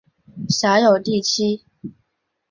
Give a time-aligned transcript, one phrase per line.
[0.49, 1.63] 辖有第七。